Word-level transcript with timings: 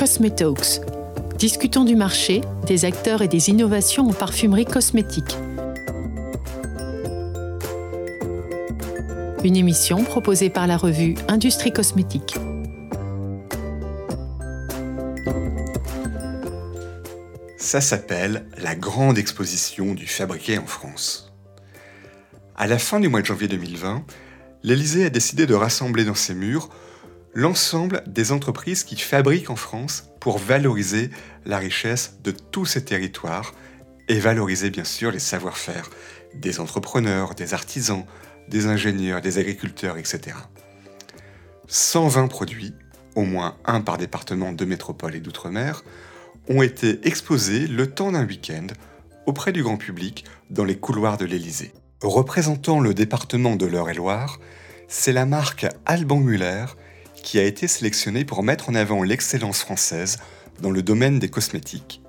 Cosmetalks. 0.00 0.80
Discutons 1.36 1.84
du 1.84 1.94
marché, 1.94 2.40
des 2.66 2.86
acteurs 2.86 3.20
et 3.20 3.28
des 3.28 3.50
innovations 3.50 4.08
en 4.08 4.14
parfumerie 4.14 4.64
cosmétique. 4.64 5.36
Une 9.44 9.56
émission 9.56 10.02
proposée 10.02 10.48
par 10.48 10.66
la 10.66 10.78
revue 10.78 11.16
Industrie 11.28 11.70
Cosmétique. 11.70 12.34
Ça 17.58 17.82
s'appelle 17.82 18.46
la 18.56 18.74
grande 18.74 19.18
exposition 19.18 19.92
du 19.92 20.06
fabriqué 20.06 20.56
en 20.56 20.64
France. 20.64 21.30
À 22.56 22.66
la 22.66 22.78
fin 22.78 23.00
du 23.00 23.10
mois 23.10 23.20
de 23.20 23.26
janvier 23.26 23.48
2020, 23.48 24.02
l'Elysée 24.62 25.04
a 25.04 25.10
décidé 25.10 25.44
de 25.44 25.52
rassembler 25.52 26.06
dans 26.06 26.14
ses 26.14 26.32
murs 26.32 26.70
l'ensemble 27.34 28.02
des 28.06 28.32
entreprises 28.32 28.84
qui 28.84 28.96
fabriquent 28.96 29.50
en 29.50 29.56
France 29.56 30.04
pour 30.20 30.38
valoriser 30.38 31.10
la 31.44 31.58
richesse 31.58 32.18
de 32.22 32.30
tous 32.30 32.66
ces 32.66 32.84
territoires 32.84 33.54
et 34.08 34.18
valoriser 34.18 34.70
bien 34.70 34.84
sûr 34.84 35.10
les 35.10 35.18
savoir-faire 35.18 35.88
des 36.34 36.60
entrepreneurs, 36.60 37.34
des 37.34 37.54
artisans, 37.54 38.04
des 38.48 38.66
ingénieurs, 38.66 39.20
des 39.20 39.38
agriculteurs, 39.38 39.98
etc. 39.98 40.36
120 41.68 42.26
produits, 42.28 42.74
au 43.14 43.22
moins 43.22 43.56
un 43.64 43.80
par 43.80 43.98
département 43.98 44.52
de 44.52 44.64
métropole 44.64 45.14
et 45.14 45.20
d'outre-mer, 45.20 45.84
ont 46.48 46.62
été 46.62 47.06
exposés 47.06 47.66
le 47.68 47.88
temps 47.88 48.12
d'un 48.12 48.26
week-end 48.26 48.66
auprès 49.26 49.52
du 49.52 49.62
grand 49.62 49.76
public 49.76 50.24
dans 50.50 50.64
les 50.64 50.76
couloirs 50.76 51.16
de 51.16 51.24
l'Élysée. 51.24 51.72
Représentant 52.02 52.80
le 52.80 52.94
département 52.94 53.56
de 53.56 53.66
l'Eure-et-Loire, 53.66 54.40
c'est 54.88 55.12
la 55.12 55.26
marque 55.26 55.66
Alban 55.86 56.18
Muller 56.18 56.64
qui 57.22 57.38
a 57.38 57.44
été 57.44 57.68
sélectionnée 57.68 58.24
pour 58.24 58.42
mettre 58.42 58.68
en 58.68 58.74
avant 58.74 59.02
l'excellence 59.02 59.60
française 59.60 60.18
dans 60.60 60.70
le 60.70 60.82
domaine 60.82 61.18
des 61.18 61.28
cosmétiques. 61.28 62.02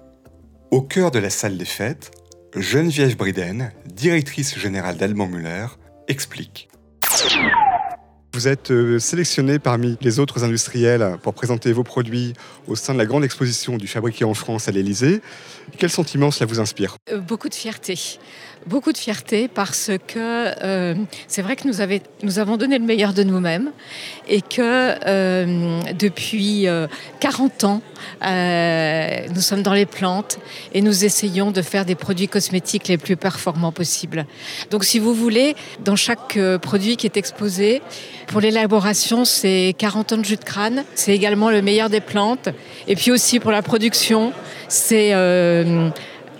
Au 0.71 0.81
cœur 0.81 1.11
de 1.11 1.19
la 1.19 1.29
salle 1.29 1.57
des 1.57 1.65
fêtes, 1.65 2.11
Geneviève 2.55 3.15
Briden, 3.15 3.71
directrice 3.85 4.57
générale 4.57 4.97
d'Alban 4.97 5.27
Muller, 5.27 5.67
explique. 6.07 6.69
Vous 8.33 8.47
êtes 8.47 8.71
euh, 8.71 8.97
sélectionné 8.97 9.59
parmi 9.59 9.97
les 9.99 10.19
autres 10.19 10.45
industriels 10.45 11.17
pour 11.21 11.33
présenter 11.33 11.73
vos 11.73 11.83
produits 11.83 12.31
au 12.65 12.75
sein 12.75 12.93
de 12.93 12.97
la 12.97 13.05
grande 13.05 13.25
exposition 13.25 13.75
du 13.75 13.87
fabriqué 13.87 14.23
en 14.23 14.33
France 14.33 14.69
à 14.69 14.71
l'Elysée. 14.71 15.21
Quel 15.77 15.89
sentiment 15.89 16.31
cela 16.31 16.45
vous 16.45 16.61
inspire? 16.61 16.95
Euh, 17.11 17.19
Beaucoup 17.19 17.49
de 17.49 17.53
fierté. 17.53 17.99
Beaucoup 18.67 18.93
de 18.93 18.97
fierté 18.97 19.49
parce 19.49 19.91
que 20.07 20.17
euh, 20.63 20.95
c'est 21.27 21.41
vrai 21.41 21.57
que 21.57 21.67
nous, 21.67 21.73
nous, 22.23 22.39
avons 22.39 22.55
donné 22.55 22.77
le 22.79 22.85
meilleur 22.85 23.13
de 23.13 23.23
nous-mêmes 23.23 23.71
et 24.29 24.41
que 24.41 25.91
depuis 25.93 26.67
40 27.19 27.63
ans, 27.63 27.81
nous 28.21 29.41
sommes 29.41 29.63
dans 29.63 29.73
les 29.73 29.87
plantes 29.87 30.37
et 30.73 30.81
nous 30.81 31.05
essayons 31.05 31.49
de 31.49 31.63
faire 31.63 31.85
des 31.85 31.95
produits 31.95 32.27
cosmétiques 32.27 32.87
les 32.87 32.99
plus 32.99 33.17
performants 33.17 33.71
possibles. 33.71 34.27
Donc 34.69 34.83
si 34.83 34.99
vous 34.99 35.15
voulez, 35.15 35.55
dans 35.83 35.95
chaque 35.95 36.37
produit 36.61 36.97
qui 36.97 37.07
est 37.07 37.17
exposé, 37.17 37.81
pour 38.27 38.41
l'élaboration, 38.41 39.25
c'est 39.25 39.75
40 39.77 40.13
ans 40.13 40.17
de 40.17 40.25
jus 40.25 40.37
de 40.37 40.43
crâne. 40.43 40.83
C'est 40.95 41.13
également 41.13 41.49
le 41.49 41.61
meilleur 41.61 41.89
des 41.89 42.01
plantes. 42.01 42.49
Et 42.87 42.95
puis 42.95 43.11
aussi 43.11 43.39
pour 43.39 43.51
la 43.51 43.61
production, 43.61 44.33
c'est 44.67 45.13
euh, 45.13 45.89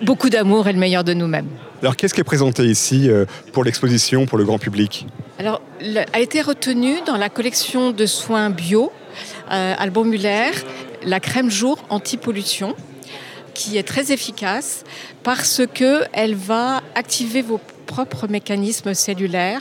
beaucoup 0.02 0.30
d'amour 0.30 0.68
et 0.68 0.72
le 0.72 0.78
meilleur 0.78 1.04
de 1.04 1.14
nous-mêmes. 1.14 1.48
Alors 1.82 1.96
qu'est-ce 1.96 2.14
qui 2.14 2.20
est 2.20 2.24
présenté 2.24 2.64
ici 2.64 3.10
euh, 3.10 3.24
pour 3.52 3.64
l'exposition, 3.64 4.26
pour 4.26 4.38
le 4.38 4.44
grand 4.44 4.58
public? 4.58 5.06
Alors, 5.38 5.60
a 6.12 6.20
été 6.20 6.40
retenu 6.40 6.96
dans 7.06 7.16
la 7.16 7.28
collection 7.28 7.90
de 7.90 8.06
soins 8.06 8.50
bio 8.50 8.92
euh, 9.50 9.74
Albon 9.78 10.04
Muller 10.04 10.50
la 11.04 11.20
crème 11.20 11.50
jour 11.50 11.78
anti-pollution 11.90 12.76
qui 13.54 13.76
est 13.76 13.82
très 13.82 14.12
efficace 14.12 14.84
parce 15.22 15.62
qu'elle 15.74 16.34
va 16.34 16.82
activer 16.94 17.42
vos 17.42 17.60
propres 17.86 18.28
mécanismes 18.28 18.94
cellulaires 18.94 19.60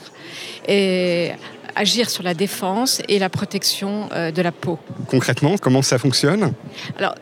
et 0.67 1.31
agir 1.75 2.09
sur 2.09 2.23
la 2.23 2.33
défense 2.33 3.01
et 3.07 3.19
la 3.19 3.29
protection 3.29 4.09
euh, 4.11 4.31
de 4.31 4.41
la 4.41 4.51
peau. 4.51 4.79
Concrètement, 5.07 5.57
comment 5.57 5.81
ça 5.81 5.97
fonctionne? 5.97 6.53
Alors, 6.97 7.15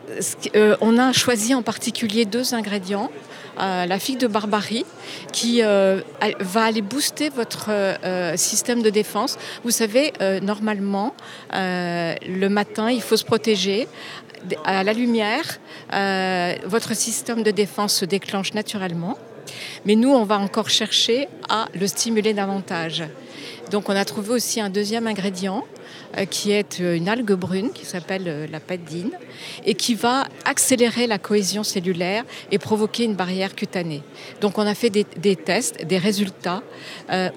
euh, 0.56 0.76
on 0.80 0.98
a 0.98 1.12
choisi 1.12 1.54
en 1.54 1.62
particulier 1.62 2.24
deux 2.24 2.54
ingrédients. 2.54 3.10
Euh, 3.60 3.84
la 3.84 3.98
figue 3.98 4.18
de 4.18 4.26
barbarie 4.26 4.86
qui 5.32 5.60
va 5.60 6.62
aller 6.64 6.80
booster 6.80 7.28
votre 7.28 7.70
système 8.36 8.80
de 8.80 8.90
défense. 8.90 9.36
Vous 9.64 9.70
savez, 9.70 10.12
normalement, 10.40 11.14
le 11.52 12.48
matin, 12.48 12.90
il 12.90 13.02
faut 13.02 13.16
se 13.16 13.24
protéger 13.24 13.86
à 14.64 14.82
la 14.82 14.92
lumière, 14.94 15.58
votre 16.64 16.94
système 16.94 17.42
de 17.42 17.50
défense 17.50 17.94
se 17.94 18.04
déclenche 18.06 18.54
naturellement. 18.54 19.18
Mais 19.84 19.96
nous, 19.96 20.10
on 20.10 20.24
va 20.24 20.38
encore 20.38 20.70
chercher 20.70 21.28
à 21.48 21.66
le 21.74 21.86
stimuler 21.86 22.34
davantage. 22.34 23.04
Donc 23.70 23.88
on 23.88 23.96
a 23.96 24.04
trouvé 24.04 24.30
aussi 24.30 24.60
un 24.60 24.68
deuxième 24.68 25.06
ingrédient 25.06 25.64
euh, 26.18 26.24
qui 26.24 26.50
est 26.50 26.80
euh, 26.80 26.96
une 26.96 27.08
algue 27.08 27.32
brune 27.34 27.70
qui 27.72 27.86
s'appelle 27.86 28.24
euh, 28.26 28.46
la 28.50 28.58
padine 28.58 29.12
et 29.64 29.74
qui 29.74 29.94
va 29.94 30.26
accélérer 30.44 31.06
la 31.06 31.18
cohésion 31.18 31.62
cellulaire 31.62 32.24
et 32.50 32.58
provoquer 32.58 33.04
une 33.04 33.14
barrière 33.14 33.54
cutanée. 33.54 34.02
Donc 34.40 34.58
on 34.58 34.66
a 34.66 34.74
fait 34.74 34.90
des, 34.90 35.36
tests, 35.36 35.84
des 35.84 35.98
résultats 35.98 36.62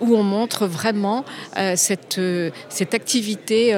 où 0.01 0.16
on 0.16 0.24
montre 0.24 0.66
vraiment 0.66 1.24
cette, 1.75 2.19
cette 2.69 2.94
activité 2.94 3.75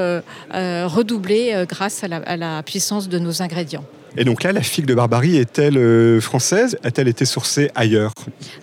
redoublée 0.52 1.66
grâce 1.68 2.04
à 2.04 2.38
la 2.38 2.64
puissance 2.64 3.10
de 3.10 3.20
nos 3.20 3.42
ingrédients. 3.42 3.86
Et 4.18 4.24
donc 4.24 4.44
là, 4.44 4.54
la 4.54 4.62
figue 4.62 4.86
de 4.86 4.94
Barbarie 4.94 5.36
est-elle 5.36 5.78
euh, 5.78 6.22
française? 6.22 6.78
A-t-elle 6.84 7.10
été 7.10 7.26
sourcée 7.26 7.70
ailleurs? 7.76 8.14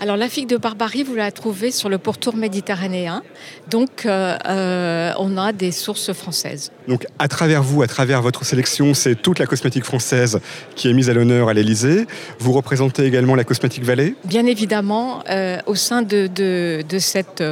Alors 0.00 0.16
la 0.16 0.30
figue 0.30 0.48
de 0.48 0.56
Barbarie, 0.56 1.02
vous 1.02 1.14
la 1.14 1.30
trouvez 1.30 1.70
sur 1.70 1.90
le 1.90 1.98
pourtour 1.98 2.36
méditerranéen. 2.36 3.22
Donc 3.68 4.06
euh, 4.06 4.36
euh, 4.48 5.12
on 5.18 5.36
a 5.36 5.52
des 5.52 5.70
sources 5.70 6.14
françaises. 6.14 6.72
Donc 6.88 7.06
à 7.18 7.28
travers 7.28 7.62
vous, 7.62 7.82
à 7.82 7.86
travers 7.86 8.22
votre 8.22 8.46
sélection, 8.46 8.94
c'est 8.94 9.14
toute 9.14 9.38
la 9.38 9.46
cosmétique 9.46 9.84
française 9.84 10.40
qui 10.74 10.88
est 10.88 10.94
mise 10.94 11.10
à 11.10 11.14
l'honneur 11.14 11.50
à 11.50 11.54
l'Elysée. 11.54 12.06
Vous 12.38 12.52
représentez 12.52 13.04
également 13.04 13.34
la 13.34 13.44
cosmétique 13.44 13.84
Vallée 13.84 14.14
Bien 14.24 14.46
évidemment, 14.46 15.22
au 15.66 15.74
sein 15.74 16.02
de, 16.02 16.28
de 16.28 16.98
cette 16.98 17.44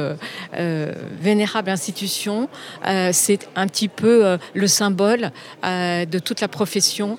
vénérable 1.21 1.69
institution, 1.69 2.49
c'est 3.11 3.47
un 3.55 3.67
petit 3.67 3.87
peu 3.87 4.37
le 4.53 4.67
symbole 4.67 5.31
de 5.63 6.19
toute 6.19 6.41
la 6.41 6.47
profession 6.47 7.17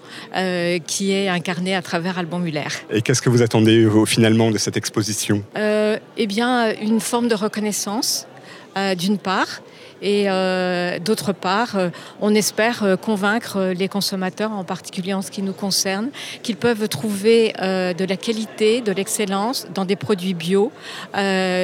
qui 0.78 1.12
est 1.12 1.28
incarné 1.28 1.74
à 1.74 1.82
travers 1.82 2.18
Alban 2.18 2.38
Muller. 2.38 2.68
Et 2.90 3.02
qu'est-ce 3.02 3.22
que 3.22 3.28
vous 3.30 3.42
attendez 3.42 3.88
finalement 4.06 4.50
de 4.50 4.58
cette 4.58 4.76
exposition? 4.76 5.42
Euh, 5.56 5.98
Eh 6.16 6.26
bien, 6.26 6.74
une 6.80 7.00
forme 7.00 7.28
de 7.28 7.34
reconnaissance, 7.34 8.26
euh, 8.76 8.94
d'une 8.94 9.18
part, 9.18 9.62
et 10.02 10.24
euh, 10.26 10.98
d'autre 10.98 11.32
part, 11.32 11.76
on 12.20 12.34
espère 12.34 12.96
convaincre 13.00 13.72
les 13.76 13.88
consommateurs, 13.88 14.52
en 14.52 14.64
particulier 14.64 15.14
en 15.14 15.22
ce 15.22 15.30
qui 15.30 15.42
nous 15.42 15.52
concerne, 15.52 16.08
qu'ils 16.42 16.56
peuvent 16.56 16.88
trouver 16.88 17.52
de 17.58 18.04
la 18.04 18.16
qualité, 18.16 18.80
de 18.80 18.92
l'excellence 18.92 19.66
dans 19.74 19.84
des 19.84 19.96
produits 19.96 20.34
bio, 20.34 20.72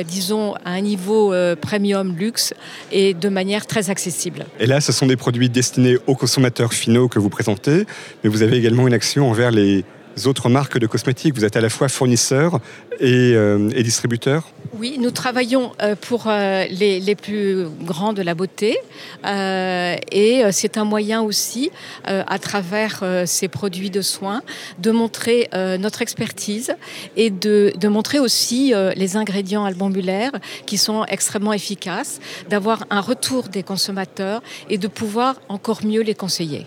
disons 0.07 0.55
à 0.65 0.71
un 0.71 0.81
niveau 0.81 1.35
premium 1.61 2.17
luxe 2.17 2.55
et 2.93 3.15
de 3.15 3.29
manière 3.29 3.67
très 3.67 3.91
accessible. 3.91 4.47
Et 4.61 4.67
là, 4.67 4.81
ce 4.81 4.93
sont 4.93 5.07
des 5.07 5.17
produits 5.17 5.49
destinés 5.49 5.99
aux 6.07 6.15
consommateurs 6.15 6.73
finaux 6.73 7.09
que 7.09 7.19
vous 7.19 7.31
présentez, 7.31 7.87
mais 8.23 8.31
vous 8.31 8.43
avez 8.43 8.57
également 8.57 8.87
une 8.87 8.95
action 8.95 9.29
envers 9.29 9.51
les 9.51 9.85
autres 10.27 10.49
marques 10.49 10.79
de 10.79 10.87
cosmétiques. 10.87 11.35
Vous 11.35 11.45
êtes 11.45 11.57
à 11.57 11.61
la 11.61 11.69
fois 11.69 11.89
fournisseur 11.89 12.61
et, 13.01 13.33
euh, 13.35 13.69
distributeur 13.83 14.49
Oui, 14.79 14.97
nous 14.99 15.11
travaillons 15.11 15.73
euh, 15.83 15.95
pour 15.95 16.25
euh, 16.27 16.65
les, 16.71 17.15
plus 17.15 17.67
grands 17.83 18.13
de 18.13 18.23
la 18.23 18.35
beauté 18.35 18.79
et 19.25 20.43
c'est 20.53 20.77
un 20.77 20.85
moyen 20.85 21.23
aussi, 21.23 21.71
à 22.05 22.39
travers 22.39 23.03
ces 23.27 23.49
produits 23.49 23.91
de 23.91 24.03
soins, 24.03 24.43
de 24.79 24.91
montrer 24.91 25.49
notre 25.79 26.03
expertise 26.03 26.75
et 27.17 27.31
de, 27.31 27.73
de 27.77 27.89
montrer 27.89 28.19
aussi 28.19 28.73
les 28.97 29.17
ingrédients 29.17 29.65
albambulaires 29.65 30.33
qui 30.67 30.79
sont 30.79 31.05
extrêmement 31.07 31.53
efficaces, 31.53 32.21
d'avoir 32.49 32.85
un 32.91 33.01
retour 33.01 33.49
des 33.49 33.63
consommateurs 33.63 34.43
et 34.71 34.79
de 34.79 34.89
pouvoir 34.89 35.41
encore 35.49 35.85
mieux 35.85 36.03
les 36.03 36.15
conseiller. 36.15 36.67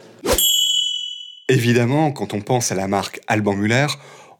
Évidemment, 1.52 2.14
quand 2.14 2.34
on 2.34 2.40
pense 2.40 2.72
à 2.72 2.76
la 2.76 2.88
marque 2.88 3.20
Alban 3.28 3.54
Muller, 3.54 3.88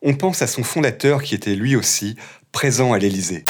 on 0.02 0.14
pense 0.14 0.42
à 0.42 0.48
son 0.48 0.64
fondateur 0.64 1.24
qui 1.24 1.36
était 1.36 1.56
lui 1.56 1.76
aussi 1.76 2.16
présent 2.54 2.94
à 2.94 3.00
l'Élysée. 3.00 3.44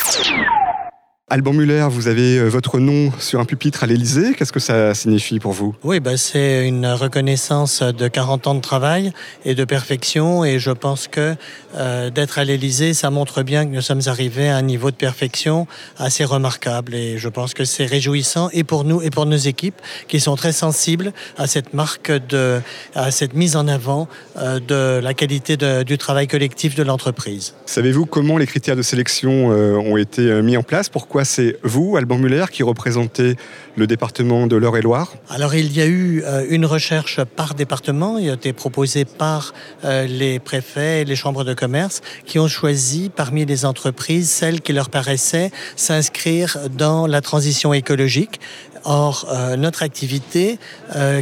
Alban 1.32 1.54
Muller, 1.54 1.88
vous 1.90 2.10
avez 2.10 2.38
euh, 2.38 2.50
votre 2.50 2.78
nom 2.78 3.10
sur 3.18 3.40
un 3.40 3.46
pupitre 3.46 3.86
à 3.86 3.88
l'Élysée. 3.88 4.34
Qu'est-ce 4.34 4.52
que 4.52 4.60
ça 4.60 4.94
signifie 4.94 5.40
pour 5.40 5.54
vous? 5.54 5.74
Oui, 5.82 6.02
bah, 6.02 6.18
c'est 6.18 6.68
une 6.68 6.86
reconnaissance 6.86 7.82
de 7.84 8.10
40 8.10 8.48
ans 8.48 8.56
de 8.56 8.60
travail 8.60 9.14
et 9.46 9.56
de 9.56 9.64
perfection. 9.64 10.44
Et 10.44 10.60
je 10.60 10.72
pense 10.72 11.08
que 11.08 11.36
euh, 11.78 12.10
d'être 12.10 12.38
à 12.38 12.44
l'Élysée, 12.44 12.94
ça 12.94 13.12
montre 13.12 13.44
bien 13.44 13.66
que 13.66 13.74
nous 13.74 13.82
sommes 13.82 14.02
arrivés 14.08 14.50
à 14.50 14.58
un 14.58 14.62
niveau 14.62 14.92
de 14.92 14.98
perfection 14.98 15.68
assez 15.98 16.26
remarquable. 16.26 16.94
Et 16.96 17.18
je 17.18 17.30
pense 17.30 17.54
que 17.54 17.64
c'est 17.64 17.86
réjouissant 17.86 18.50
et 18.52 18.66
pour 18.66 18.84
nous 18.84 19.02
et 19.02 19.10
pour 19.10 19.26
nos 19.26 19.38
équipes 19.38 19.82
qui 20.10 20.20
sont 20.20 20.36
très 20.36 20.52
sensibles 20.52 21.14
à 21.38 21.48
cette 21.48 21.74
marque, 21.74 22.12
de, 22.12 22.60
à 22.94 23.10
cette 23.10 23.36
mise 23.36 23.56
en 23.56 23.70
avant 23.70 24.10
euh, 24.36 24.60
de 24.60 25.00
la 25.02 25.14
qualité 25.14 25.56
du 25.86 25.98
travail 25.98 26.28
collectif 26.28 26.76
de 26.76 26.84
l'entreprise. 26.84 27.54
Savez-vous 27.68 28.06
comment 28.06 28.38
les 28.38 28.48
critères 28.48 28.76
de 28.76 28.82
sélection 28.82 29.48
ont 29.48 29.96
été 29.96 30.42
mis 30.42 30.58
en 30.58 30.64
place? 30.64 30.90
Pourquoi 30.90 31.21
c'est 31.24 31.58
vous, 31.64 31.98
Alban 31.98 32.18
Muller, 32.18 32.46
qui 32.52 32.64
représentez 32.64 33.36
le 33.76 33.88
département 33.88 34.48
de 34.48 34.56
l'Eure-et-Loire? 34.56 35.14
Alors 35.30 35.56
il 35.56 35.76
y 35.76 35.82
a 35.82 35.86
eu 35.86 36.24
euh, 36.24 36.46
une 36.50 36.66
recherche 36.66 37.24
par 37.24 37.56
département, 37.56 38.18
il 38.18 38.30
a 38.30 38.34
été 38.34 38.54
proposé 38.54 39.06
par 39.06 39.54
euh, 39.84 40.06
les 40.06 40.40
préfets 40.40 41.02
et 41.02 41.06
les 41.06 41.16
chambres 41.16 41.44
de 41.44 41.54
commerce 41.54 42.02
qui 42.26 42.40
ont 42.40 42.48
choisi 42.48 43.10
parmi 43.14 43.46
les 43.46 43.66
entreprises 43.66 44.30
celles 44.30 44.62
qui 44.62 44.74
leur 44.74 44.90
paraissaient 44.90 45.52
s'inscrire 45.76 46.58
dans 46.78 47.08
la 47.08 47.22
transition 47.22 47.74
écologique. 47.74 48.40
Or, 48.84 49.28
euh, 49.30 49.58
notre 49.58 49.84
activité, 49.84 50.58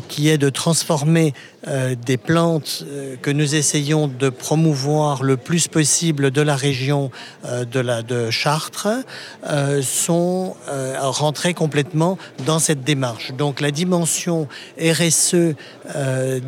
qui 0.08 0.30
est 0.30 0.38
de 0.38 0.50
transformer 0.50 1.34
euh, 1.68 1.94
des 1.94 2.16
plantes 2.16 2.86
euh, 2.88 3.18
que 3.22 3.30
nous 3.30 3.56
essayons 3.56 4.08
de 4.08 4.30
promouvoir 4.30 5.24
le 5.24 5.36
plus 5.36 5.68
possible 5.68 6.32
de 6.32 6.42
la 6.42 6.56
région 6.56 7.12
euh, 7.44 7.66
de, 7.66 8.02
de 8.02 8.30
Chartres 8.30 8.88
sont 9.82 10.56
rentrées 10.98 11.54
complètement 11.54 12.18
dans 12.46 12.60
cette 12.60 12.84
démarche. 12.84 13.34
Donc 13.34 13.60
la 13.62 13.72
dimension 13.72 14.48
RSE 14.80 15.56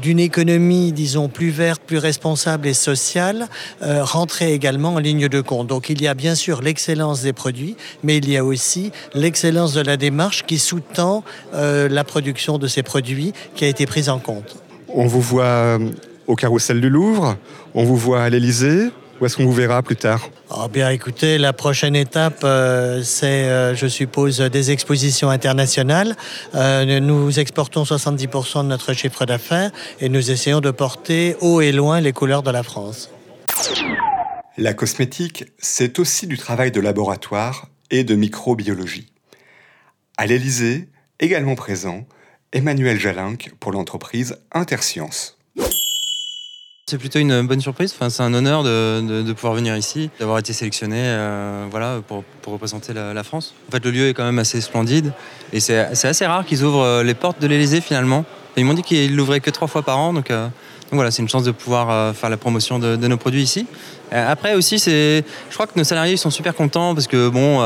d'une 0.01 0.19
économie, 0.19 0.91
disons, 0.91 1.27
plus 1.27 1.49
verte, 1.49 1.81
plus 1.85 1.97
responsable 1.97 2.67
et 2.67 2.73
sociale 2.73 3.47
rentrait 3.81 4.51
également 4.51 4.95
en 4.95 4.99
ligne 4.99 5.27
de 5.27 5.41
compte. 5.41 5.67
Donc 5.67 5.89
il 5.89 6.01
y 6.01 6.07
a 6.07 6.13
bien 6.13 6.35
sûr 6.35 6.61
l'excellence 6.61 7.21
des 7.21 7.33
produits, 7.33 7.75
mais 8.03 8.17
il 8.17 8.29
y 8.29 8.37
a 8.37 8.43
aussi 8.43 8.91
l'excellence 9.13 9.73
de 9.73 9.81
la 9.81 9.97
démarche 9.97 10.45
qui 10.45 10.59
sous-tend 10.59 11.23
la 11.53 12.03
production 12.03 12.57
de 12.57 12.67
ces 12.67 12.83
produits 12.83 13.33
qui 13.55 13.65
a 13.65 13.67
été 13.67 13.85
prise 13.85 14.09
en 14.09 14.19
compte. 14.19 14.61
On 14.93 15.07
vous 15.07 15.21
voit 15.21 15.43
euh, 15.43 15.89
au 16.27 16.35
carrousel 16.35 16.81
du 16.81 16.89
Louvre, 16.89 17.38
on 17.73 17.83
vous 17.83 17.95
voit 17.95 18.23
à 18.23 18.29
l'Elysée. 18.29 18.89
Où 19.19 19.25
est-ce 19.25 19.38
qu'on 19.38 19.45
vous 19.45 19.53
verra 19.53 19.83
plus 19.83 19.95
tard? 19.95 20.29
Oh 20.49 20.67
Bien 20.67 20.89
écoutez, 20.89 21.38
la 21.38 21.53
prochaine 21.53 21.95
étape, 21.95 22.41
euh, 22.43 23.03
c'est, 23.03 23.43
euh, 23.43 23.75
je 23.75 23.85
suppose, 23.85 24.39
des 24.39 24.71
expositions 24.71 25.29
internationales. 25.29 26.15
nous 26.55 27.39
exportons 27.39 27.83
70% 27.83 28.63
de 28.63 28.69
notre 28.69 28.93
chiffre 28.93 29.25
d'affaires 29.25 29.69
et 29.99 30.09
nous 30.09 30.31
essayons 30.31 30.59
de 30.59 30.71
porter 30.71 31.35
haut 31.39 31.61
et 31.61 31.71
loin 31.71 32.01
les 32.01 32.13
couleurs 32.13 32.41
de 32.41 32.49
la 32.49 32.63
France. 32.63 33.11
La 34.57 34.73
cosmétique, 34.73 35.45
c'est 35.59 35.99
aussi 35.99 36.25
du 36.25 36.38
travail 36.38 36.71
de 36.71 36.81
laboratoire 36.81 37.67
et 37.91 38.03
de 38.03 38.15
microbiologie. 38.15 39.11
À 40.17 40.25
l'Elysée, 40.25 40.89
également 41.19 41.55
présent, 41.55 42.05
Emmanuel 42.53 43.00
Jalinck 43.00 43.53
pour 43.62 43.71
l'entreprise 43.71 44.38
Interscience. 44.51 45.38
C'est 46.86 46.98
plutôt 46.98 47.19
une 47.19 47.44
bonne 47.44 47.62
surprise. 47.62 47.94
Enfin, 47.95 48.09
c'est 48.09 48.24
un 48.24 48.33
honneur 48.33 48.63
de, 48.63 49.31
pouvoir 49.31 49.53
venir 49.53 49.77
ici, 49.77 50.09
d'avoir 50.19 50.38
été 50.39 50.51
sélectionné 50.51 50.98
euh, 51.00 51.65
voilà, 51.71 52.01
pour, 52.06 52.25
représenter 52.45 52.92
la, 52.94 53.24
France. 53.24 53.53
En 53.69 53.71
fait, 53.71 53.86
le 53.86 53.92
lieu 53.92 54.09
est 54.09 54.13
quand 54.13 54.25
même 54.25 54.39
assez 54.39 54.59
splendide 54.59 55.13
et 55.53 55.62
c'est 55.62 55.77
assez 55.77 56.25
rare 56.25 56.45
qu'ils 56.45 56.65
ouvrent 56.65 56.83
euh, 56.83 57.03
les 57.03 57.13
portes 57.13 57.42
de 57.42 57.48
l'Elysée 57.48 57.80
finalement. 57.80 58.25
ils 58.57 58.65
m'ont 58.65 58.74
dit 58.74 58.81
qu'ils 58.81 59.15
l'ouvraient 59.15 59.39
que 59.39 59.51
trois 59.51 59.69
fois 59.69 59.83
par 59.83 59.98
an, 59.98 60.12
donc, 60.12 60.30
euh, 60.30 60.50
voilà, 60.92 61.09
c'est 61.09 61.21
une 61.21 61.30
chance 61.30 61.45
de 61.45 61.51
pouvoir 61.51 62.13
faire 62.13 62.30
la 62.30 62.36
promotion 62.36 62.77
de, 62.77 62.98
nos 62.98 63.15
produits 63.15 63.44
ici. 63.44 63.65
après 64.12 64.56
aussi, 64.56 64.77
je 64.77 65.24
crois 65.53 65.65
que 65.65 65.80
nos 65.80 65.86
salariés 65.86 66.18
sont 66.18 66.30
super 66.30 66.53
contents 66.53 66.94
parce 66.94 67.07
que 67.07 67.30
bon 67.30 67.62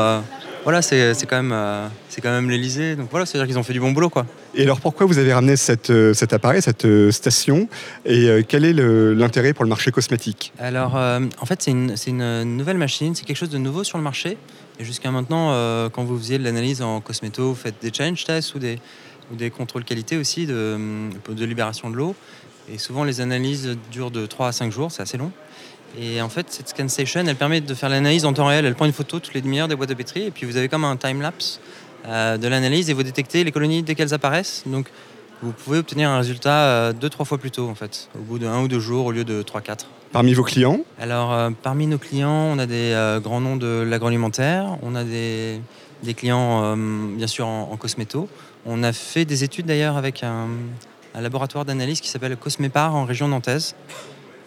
voilà, 0.66 0.82
c'est 0.82 1.14
quand 1.30 1.36
même, 1.36 1.52
euh, 1.52 1.86
c'est 2.08 2.20
quand 2.20 2.32
même 2.32 2.50
l'Elysée. 2.50 2.96
Donc 2.96 3.06
voilà, 3.12 3.24
c'est-à-dire 3.24 3.46
qu'ils 3.46 3.56
ont 3.56 3.62
fait 3.62 3.72
du 3.72 3.78
bon 3.78 3.92
boulot, 3.92 4.10
quoi. 4.10 4.26
Et 4.52 4.64
alors, 4.64 4.80
pourquoi 4.80 5.06
vous 5.06 5.18
avez 5.18 5.32
ramené 5.32 5.54
euh, 5.90 6.12
cet 6.12 6.32
appareil, 6.32 6.60
cette 6.60 6.84
euh, 6.86 7.12
station, 7.12 7.68
et 8.04 8.44
quel 8.48 8.64
est 8.64 8.72
l'intérêt 8.72 9.52
pour 9.52 9.62
le 9.62 9.68
marché 9.68 9.92
cosmétique? 9.92 10.52
Alors, 10.58 10.96
en 10.96 11.46
fait, 11.46 11.62
c'est 11.62 11.70
une, 11.70 11.94
une, 12.08 12.56
nouvelle 12.56 12.78
machine, 12.78 13.14
c'est 13.14 13.24
quelque 13.24 13.36
chose 13.36 13.50
de 13.50 13.58
nouveau 13.58 13.84
sur 13.84 13.96
le 13.96 14.02
marché. 14.02 14.38
Et 14.80 14.84
jusqu'à 14.84 15.12
maintenant, 15.12 15.52
quand 15.90 16.02
vous 16.02 16.18
faisiez 16.18 16.36
de 16.36 16.42
l'analyse 16.42 16.82
en 16.82 17.00
cosméto, 17.00 17.50
vous 17.50 17.54
faites 17.54 17.76
des 17.80 17.92
change 17.94 18.24
tests 18.24 18.56
ou 18.56 18.58
des, 18.58 18.80
ou 19.32 19.36
des 19.36 19.50
contrôles 19.50 19.84
qualité 19.84 20.16
aussi 20.16 20.46
de, 20.46 20.76
de 21.28 21.44
libération 21.44 21.90
de 21.90 21.94
l'eau. 21.94 22.16
Et 22.72 22.78
souvent, 22.78 23.04
les 23.04 23.20
analyses 23.20 23.76
durent 23.92 24.10
de 24.10 24.26
3 24.26 24.48
à 24.48 24.52
5 24.52 24.72
jours, 24.72 24.90
c'est 24.90 25.02
assez 25.02 25.16
long. 25.16 25.30
Et 25.98 26.20
en 26.20 26.28
fait, 26.28 26.46
cette 26.50 26.68
scan 26.68 26.88
station, 26.88 27.22
elle 27.26 27.36
permet 27.36 27.60
de 27.60 27.74
faire 27.74 27.88
l'analyse 27.88 28.24
en 28.24 28.32
temps 28.32 28.46
réel. 28.46 28.66
Elle 28.66 28.74
prend 28.74 28.84
une 28.84 28.92
photo 28.92 29.18
toutes 29.18 29.34
les 29.34 29.40
demi-heures 29.40 29.68
des 29.68 29.76
boîtes 29.76 29.88
de 29.88 29.94
pétri 29.94 30.24
et 30.24 30.30
puis 30.30 30.46
vous 30.46 30.56
avez 30.56 30.68
comme 30.68 30.84
un 30.84 30.96
time-lapse 30.96 31.60
euh, 32.06 32.36
de 32.36 32.46
l'analyse 32.48 32.90
et 32.90 32.92
vous 32.92 33.02
détectez 33.02 33.42
les 33.44 33.52
colonies 33.52 33.82
dès 33.82 33.94
qu'elles 33.94 34.14
apparaissent. 34.14 34.62
Donc 34.66 34.86
vous 35.42 35.52
pouvez 35.52 35.78
obtenir 35.78 36.10
un 36.10 36.18
résultat 36.18 36.64
euh, 36.64 36.92
deux, 36.92 37.08
trois 37.08 37.24
fois 37.24 37.38
plus 37.38 37.50
tôt 37.50 37.68
en 37.68 37.74
fait, 37.74 38.08
au 38.14 38.22
bout 38.22 38.38
de 38.38 38.46
un 38.46 38.62
ou 38.62 38.68
deux 38.68 38.78
jours 38.78 39.06
au 39.06 39.12
lieu 39.12 39.24
de 39.24 39.42
trois, 39.42 39.60
quatre. 39.60 39.86
Parmi 40.12 40.34
vos 40.34 40.44
clients? 40.44 40.80
Alors, 41.00 41.32
euh, 41.32 41.50
parmi 41.62 41.86
nos 41.86 41.98
clients, 41.98 42.30
on 42.30 42.58
a 42.58 42.66
des 42.66 43.18
grands 43.22 43.40
noms 43.40 43.56
de 43.56 43.84
l'agroalimentaire, 43.86 44.78
on 44.82 44.94
a 44.94 45.04
des, 45.04 45.60
clients 46.16 46.76
bien 46.76 47.26
sûr 47.26 47.46
en, 47.46 47.76
cosméto. 47.76 48.28
On 48.66 48.82
a 48.82 48.92
fait 48.92 49.24
des 49.24 49.44
études 49.44 49.66
d'ailleurs 49.66 49.96
avec 49.96 50.22
un, 50.22 50.48
un 51.14 51.20
laboratoire 51.20 51.64
d'analyse 51.64 52.00
qui 52.00 52.08
s'appelle 52.08 52.36
Cosmépar 52.36 52.94
en 52.94 53.04
région 53.04 53.26
nantaise. 53.28 53.74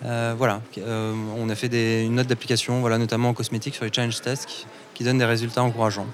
Euh, 0.06 0.34
voilà, 0.38 0.62
euh, 0.78 1.14
on 1.38 1.50
a 1.50 1.56
fait 1.56 1.68
une 2.06 2.16
note 2.16 2.28
d'application, 2.28 2.80
voilà, 2.80 2.98
notamment 2.98 3.30
en 3.30 3.34
cosmétique 3.34 3.76
sur 3.76 3.84
les 3.84 3.92
challenge 3.94 4.22
tests 4.22 4.48
qui, 4.94 5.04
donnent 5.04 5.18
des 5.18 5.26
résultats 5.26 5.64
encourageants. 5.64 6.08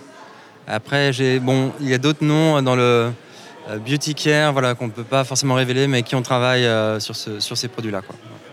Après, 0.68 1.12
bon, 1.40 1.72
il 1.80 1.90
y 1.90 1.94
a 1.94 1.98
d'autres 1.98 2.24
noms 2.24 2.62
dans 2.62 2.76
le, 2.76 3.12
euh, 3.68 3.80
beauty 3.80 4.14
care, 4.14 4.54
voilà, 4.54 4.76
qu'on 4.76 4.88
ne 4.88 4.92
peut 4.92 5.04
pas 5.04 5.24
forcément 5.24 5.56
révéler, 5.56 5.88
mais 5.88 6.04
qui 6.04 6.16
euh, 6.16 7.00
sur, 7.00 7.16
sur 7.16 7.58
ces 7.58 7.68
produits-là. 7.68 8.02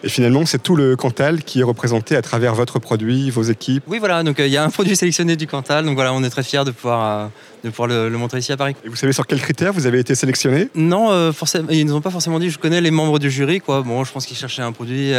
Et 0.05 0.09
finalement, 0.09 0.45
c'est 0.47 0.63
tout 0.63 0.77
le 0.77 0.97
Cantal 0.97 1.43
qui 1.43 1.61
est 1.61 1.65
représenté 1.65 2.17
à 2.17 2.23
travers 2.23 2.55
votre 2.55 2.79
produit, 2.79 3.31
vos 3.31 3.43
équipes 3.43 3.85
Oui, 3.87 3.99
voilà, 3.99 4.23
donc 4.23 4.41
euh, 4.41 4.47
il 4.47 4.53
y 4.53 4.57
a 4.57 4.65
un 4.65 4.71
produit 4.71 4.97
sélectionné 4.97 5.37
du 5.37 5.47
Cantal, 5.47 5.85
donc 5.85 5.95
voilà, 5.95 6.13
on 6.13 6.23
est 6.25 6.31
très 6.31 6.43
fiers 6.43 6.65
de 6.65 6.71
pouvoir, 6.71 7.31
de 7.65 7.71
pouvoir 7.71 7.89
le, 7.89 8.11
montrer 8.11 8.39
ici 8.39 8.53
à 8.53 8.57
Paris. 8.57 8.75
Et 8.85 8.89
vous 8.89 8.97
savez 8.97 9.13
sur 9.13 9.27
quels 9.27 9.41
critères 9.41 9.73
vous 9.73 9.87
avez 9.87 10.01
été 10.01 10.15
sélectionné? 10.15 10.69
Non, 10.75 11.33
forcément, 11.33 11.69
ils 11.71 11.85
ne 11.85 11.91
nous 11.91 11.97
ont 11.97 12.01
pas 12.01 12.11
forcément 12.11 12.39
dit, 12.39 12.51
je 12.51 12.59
connais 12.59 12.81
les 12.81 12.91
membres 12.91 13.19
du 13.19 13.31
jury, 13.31 13.61
quoi. 13.61 13.83
Bon, 13.83 14.03
je 14.05 14.13
pense 14.13 14.27
qu'ils 14.27 14.37
cherchaient 14.37 14.63
un 14.63 14.73
produit 14.73 15.15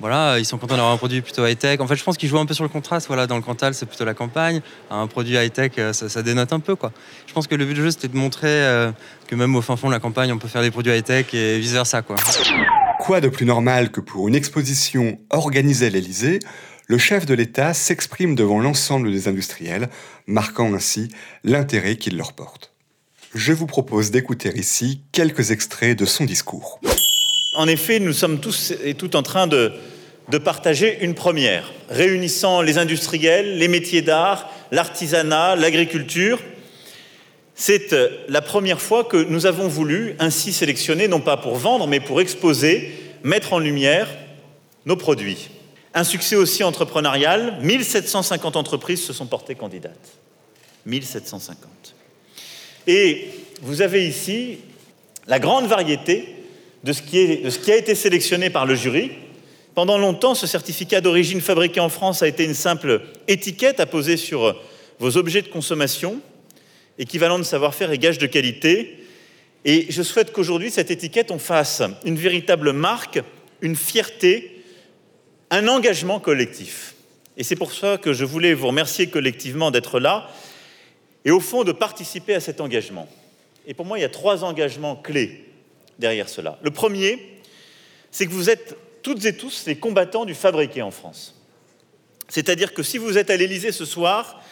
voilà, 0.00 0.38
ils 0.38 0.44
sont 0.44 0.58
contents 0.58 0.76
d'avoir 0.76 0.92
un 0.92 0.96
produit 0.96 1.20
plutôt 1.20 1.46
high-tech. 1.46 1.80
En 1.80 1.86
fait, 1.86 1.96
je 1.96 2.04
pense 2.04 2.16
qu'ils 2.16 2.28
jouent 2.28 2.38
un 2.38 2.46
peu 2.46 2.54
sur 2.54 2.64
le 2.64 2.68
contraste. 2.68 3.06
Voilà, 3.06 3.26
dans 3.26 3.36
le 3.36 3.42
Cantal, 3.42 3.74
c'est 3.74 3.86
plutôt 3.86 4.04
la 4.04 4.14
campagne. 4.14 4.60
Un 4.90 5.06
produit 5.06 5.36
high-tech, 5.36 5.72
euh, 5.78 5.92
ça, 5.92 6.22
dénote 6.22 6.52
un 6.52 6.60
peu. 6.60 6.74
Quoi. 6.74 6.92
Je 7.26 7.32
pense 7.32 7.46
que 7.46 7.54
le 7.54 7.64
but 7.64 7.74
du 7.74 7.82
jeu, 7.82 7.90
c'était 7.90 8.08
de 8.08 8.16
montrer 8.16 8.48
euh, 8.48 8.90
que 9.28 9.34
même 9.34 9.54
au 9.54 9.62
fin 9.62 9.76
fond 9.76 9.88
de 9.88 9.92
la 9.92 10.00
campagne, 10.00 10.32
on 10.32 10.38
peut 10.38 10.48
faire 10.48 10.62
des 10.62 10.70
produits 10.70 10.92
high-tech 10.92 11.32
et 11.32 11.58
vice-versa. 11.58 12.02
Quoi. 12.02 12.16
Quoi 13.04 13.20
de 13.20 13.28
plus 13.28 13.44
normal 13.44 13.90
que 13.90 14.00
pour 14.00 14.28
une 14.28 14.34
exposition 14.34 15.18
organisée 15.28 15.88
à 15.88 15.90
l'Elysée, 15.90 16.38
le 16.86 16.96
chef 16.96 17.26
de 17.26 17.34
l'État 17.34 17.74
s'exprime 17.74 18.34
devant 18.34 18.60
l'ensemble 18.60 19.12
des 19.12 19.28
industriels, 19.28 19.90
marquant 20.26 20.72
ainsi 20.72 21.10
l'intérêt 21.44 21.96
qu'il 21.96 22.16
leur 22.16 22.32
porte. 22.32 22.72
Je 23.34 23.52
vous 23.52 23.66
propose 23.66 24.10
d'écouter 24.10 24.50
ici 24.54 25.02
quelques 25.12 25.50
extraits 25.50 25.98
de 25.98 26.06
son 26.06 26.24
discours. 26.24 26.80
En 27.54 27.68
effet, 27.68 28.00
nous 28.00 28.14
sommes 28.14 28.40
tous 28.40 28.72
et 28.82 28.94
toutes 28.94 29.16
en 29.16 29.22
train 29.22 29.46
de, 29.48 29.74
partager 30.42 31.04
une 31.04 31.12
première, 31.12 31.70
réunissant 31.90 32.62
les 32.62 32.78
industriels, 32.78 33.58
les 33.58 33.68
métiers 33.68 34.00
d'art, 34.00 34.50
l'artisanat, 34.72 35.56
l'agriculture. 35.56 36.40
C'est 37.54 37.92
euh, 37.92 38.08
la 38.28 38.42
première 38.42 38.80
fois 38.80 39.04
que 39.04 39.16
nous 39.16 39.46
avons 39.46 39.68
voulu 39.68 40.16
ainsi 40.18 40.52
sélectionner, 40.52 41.06
non 41.08 41.20
pas 41.20 41.36
pour 41.36 41.56
vendre, 41.56 41.86
mais 41.86 42.00
pour 42.00 42.20
exposer, 42.20 42.92
mettre 43.22 43.52
en 43.52 43.58
lumière 43.58 44.08
nos 44.86 44.96
produits. 44.96 45.50
Un 45.94 46.04
succès 46.04 46.34
aussi 46.34 46.64
entrepreneurial, 46.64 47.58
1750 47.62 48.56
entreprises 48.56 49.04
se 49.04 49.12
sont 49.12 49.26
portées 49.26 49.54
candidates. 49.54 50.18
1750. 50.86 51.70
Et 52.86 53.28
vous 53.62 53.80
avez 53.80 54.06
ici 54.06 54.58
la 55.26 55.38
grande 55.38 55.66
variété 55.66 56.28
de 56.82 56.92
ce, 56.92 57.00
qui 57.00 57.38
de 57.38 57.48
ce 57.48 57.58
qui 57.58 57.72
a 57.72 57.76
été 57.76 57.94
sélectionné 57.94 58.50
par 58.50 58.66
le 58.66 58.74
jury. 58.74 59.12
Pendant 59.74 59.96
longtemps, 59.96 60.34
ce 60.34 60.46
certificat 60.46 61.00
d'origine 61.00 61.40
fabriqué 61.40 61.80
en 61.80 61.88
France 61.88 62.22
a 62.22 62.28
été 62.28 62.44
une 62.44 62.54
simple 62.54 63.00
étiquette 63.28 63.80
à 63.80 63.86
poser 63.86 64.16
sur 64.16 64.60
vos 64.98 65.16
objets 65.16 65.42
de 65.42 65.48
consommation, 65.48 66.20
équivalent 66.98 67.38
de 67.38 67.44
savoir-faire 67.44 67.90
et 67.90 67.98
gage 67.98 68.18
de 68.18 68.26
qualité. 68.26 68.98
Et 69.64 69.86
je 69.90 70.02
souhaite 70.02 70.32
qu'aujourd'hui, 70.32 70.70
cette 70.70 70.90
étiquette, 70.90 71.30
on 71.30 71.38
fasse 71.38 71.82
une 72.04 72.16
véritable 72.16 72.72
marque, 72.72 73.20
une 73.60 73.76
fierté, 73.76 74.62
un 75.50 75.68
engagement 75.68 76.20
collectif. 76.20 76.94
Et 77.36 77.44
c'est 77.44 77.56
pour 77.56 77.72
ça 77.72 77.98
que 77.98 78.12
je 78.12 78.24
voulais 78.24 78.54
vous 78.54 78.68
remercier 78.68 79.08
collectivement 79.08 79.70
d'être 79.70 79.98
là 79.98 80.30
et 81.24 81.30
au 81.30 81.40
fond 81.40 81.64
de 81.64 81.72
participer 81.72 82.34
à 82.34 82.40
cet 82.40 82.60
engagement. 82.60 83.08
Et 83.66 83.74
pour 83.74 83.86
moi, 83.86 83.98
il 83.98 84.02
y 84.02 84.04
a 84.04 84.10
trois 84.10 84.44
engagements 84.44 84.96
clés 84.96 85.44
derrière 85.98 86.28
cela. 86.28 86.58
Le 86.62 86.70
premier, 86.70 87.40
c'est 88.10 88.26
que 88.26 88.32
vous 88.32 88.50
êtes 88.50 88.76
toutes 89.02 89.24
et 89.24 89.36
tous 89.36 89.66
les 89.66 89.76
combattants 89.76 90.24
du 90.24 90.34
fabriqué 90.34 90.82
en 90.82 90.90
France. 90.90 91.34
C'est-à-dire 92.28 92.72
que 92.74 92.82
si 92.82 92.98
vous 92.98 93.18
êtes 93.18 93.30
à 93.30 93.36
l'Élysée 93.36 93.72
ce 93.72 93.84
soir, 93.84 94.42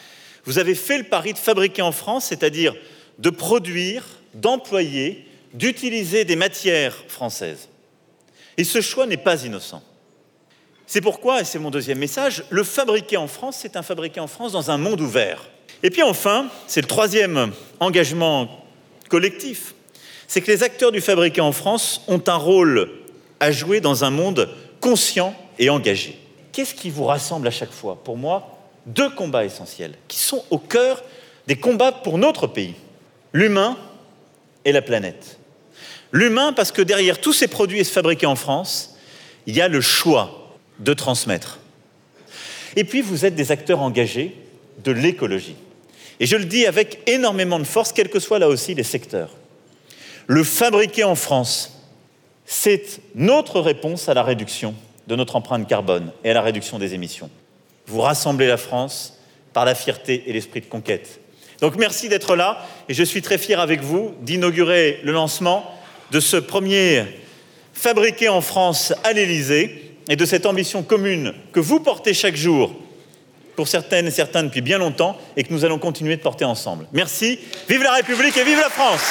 vous 0.45 0.59
avez 0.59 0.75
fait 0.75 0.97
le 0.97 1.05
pari 1.05 1.33
de 1.33 1.37
fabriquer 1.37 1.81
en 1.81 1.91
France, 1.91 2.25
c'est-à-dire 2.25 2.75
de 3.19 3.29
produire, 3.29 4.03
d'employer, 4.33 5.25
d'utiliser 5.53 6.25
des 6.25 6.35
matières 6.35 6.95
françaises. 7.07 7.69
Et 8.57 8.63
ce 8.63 8.81
choix 8.81 9.05
n'est 9.05 9.17
pas 9.17 9.43
innocent. 9.43 9.81
C'est 10.85 11.01
pourquoi, 11.01 11.41
et 11.41 11.45
c'est 11.45 11.59
mon 11.59 11.71
deuxième 11.71 11.99
message, 11.99 12.43
le 12.49 12.63
fabriquer 12.63 13.17
en 13.17 13.27
France, 13.27 13.57
c'est 13.61 13.77
un 13.77 13.83
fabriqué 13.83 14.19
en 14.19 14.27
France 14.27 14.51
dans 14.51 14.69
un 14.69 14.77
monde 14.77 15.01
ouvert. 15.01 15.41
Et 15.81 15.89
puis 15.89 16.03
enfin, 16.03 16.49
c'est 16.67 16.81
le 16.81 16.87
troisième 16.87 17.51
engagement 17.79 18.65
collectif, 19.09 19.73
c'est 20.27 20.41
que 20.41 20.51
les 20.51 20.63
acteurs 20.63 20.91
du 20.91 21.01
fabriqué 21.01 21.41
en 21.41 21.51
France 21.51 22.01
ont 22.07 22.21
un 22.27 22.35
rôle 22.35 22.89
à 23.39 23.51
jouer 23.51 23.81
dans 23.81 24.03
un 24.03 24.09
monde 24.09 24.49
conscient 24.79 25.35
et 25.59 25.69
engagé. 25.69 26.17
Qu'est-ce 26.51 26.73
qui 26.73 26.89
vous 26.89 27.05
rassemble 27.05 27.47
à 27.47 27.51
chaque 27.51 27.71
fois? 27.71 28.03
Pour 28.03 28.17
moi, 28.17 28.52
deux 28.85 29.09
combats 29.09 29.45
essentiels 29.45 29.93
qui 30.07 30.17
sont 30.17 30.43
au 30.49 30.57
cœur 30.57 31.03
des 31.47 31.55
combats 31.55 31.91
pour 31.91 32.17
notre 32.17 32.47
pays. 32.47 32.75
L'humain 33.33 33.77
et 34.65 34.71
la 34.71 34.81
planète. 34.81 35.39
L'humain 36.11 36.53
parce 36.53 36.71
que 36.71 36.81
derrière 36.81 37.19
tous 37.19 37.33
ces 37.33 37.47
produits 37.47 37.83
fabriqués 37.83 38.25
en 38.25 38.35
France, 38.35 38.95
il 39.47 39.55
y 39.55 39.61
a 39.61 39.67
le 39.67 39.81
choix 39.81 40.55
de 40.79 40.93
transmettre. 40.93 41.59
Et 42.75 42.83
puis 42.83 43.01
vous 43.01 43.25
êtes 43.25 43.35
des 43.35 43.51
acteurs 43.51 43.81
engagés 43.81 44.35
de 44.83 44.91
l'écologie. 44.91 45.55
Et 46.19 46.25
je 46.25 46.35
le 46.35 46.45
dis 46.45 46.65
avec 46.65 46.99
énormément 47.07 47.59
de 47.59 47.63
force, 47.63 47.91
quels 47.91 48.09
que 48.09 48.19
soient 48.19 48.39
là 48.39 48.47
aussi 48.47 48.75
les 48.75 48.83
secteurs. 48.83 49.31
Le 50.27 50.43
fabriquer 50.43 51.03
en 51.03 51.15
France, 51.15 51.79
c'est 52.45 53.01
notre 53.15 53.59
réponse 53.59 54.09
à 54.09 54.13
la 54.13 54.23
réduction 54.23 54.75
de 55.07 55.15
notre 55.15 55.35
empreinte 55.35 55.67
carbone 55.67 56.11
et 56.23 56.29
à 56.29 56.33
la 56.33 56.41
réduction 56.41 56.79
des 56.79 56.93
émissions. 56.93 57.29
Vous 57.87 58.01
rassemblez 58.01 58.47
la 58.47 58.57
France 58.57 59.17
par 59.53 59.65
la 59.65 59.75
fierté 59.75 60.23
et 60.27 60.33
l'esprit 60.33 60.61
de 60.61 60.65
conquête. 60.65 61.19
Donc 61.61 61.75
merci 61.77 62.09
d'être 62.09 62.35
là 62.35 62.65
et 62.89 62.93
je 62.93 63.03
suis 63.03 63.21
très 63.21 63.37
fier 63.37 63.59
avec 63.59 63.81
vous 63.81 64.13
d'inaugurer 64.21 64.99
le 65.03 65.11
lancement 65.11 65.63
de 66.11 66.19
ce 66.19 66.37
premier 66.37 67.05
fabriqué 67.73 68.29
en 68.29 68.41
France 68.41 68.93
à 69.03 69.13
l'Élysée 69.13 69.95
et 70.09 70.15
de 70.15 70.25
cette 70.25 70.45
ambition 70.45 70.83
commune 70.83 71.33
que 71.51 71.59
vous 71.59 71.79
portez 71.79 72.13
chaque 72.13 72.35
jour 72.35 72.75
pour 73.55 73.67
certaines 73.67 74.07
et 74.07 74.11
certains 74.11 74.43
depuis 74.43 74.61
bien 74.61 74.77
longtemps 74.77 75.17
et 75.37 75.43
que 75.43 75.53
nous 75.53 75.63
allons 75.63 75.79
continuer 75.79 76.17
de 76.17 76.21
porter 76.21 76.45
ensemble. 76.45 76.87
Merci, 76.91 77.39
vive 77.69 77.83
la 77.83 77.93
République 77.93 78.35
et 78.37 78.43
vive 78.43 78.59
la 78.59 78.69
France 78.69 79.01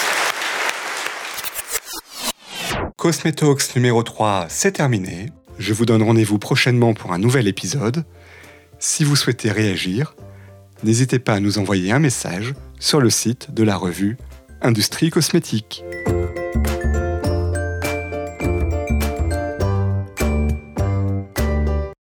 Cosmetalks 2.97 3.75
numéro 3.75 4.02
3, 4.02 4.47
c'est 4.49 4.73
terminé. 4.73 5.26
Je 5.59 5.73
vous 5.73 5.87
donne 5.87 6.02
rendez-vous 6.02 6.38
prochainement 6.38 6.95
pour 6.95 7.12
un 7.12 7.19
nouvel 7.19 7.49
épisode. 7.49 8.05
Si 8.85 9.05
vous 9.05 9.15
souhaitez 9.15 9.53
réagir, 9.53 10.17
n'hésitez 10.83 11.21
pas 11.21 11.35
à 11.35 11.41
nous 11.41 11.59
envoyer 11.59 11.93
un 11.93 12.01
message 12.01 12.53
sur 12.81 13.01
le 13.01 13.11
site 13.11 13.55
de 13.55 13.62
la 13.62 13.77
revue 13.77 14.17
Industrie 14.61 15.11
Cosmétique. 15.11 15.85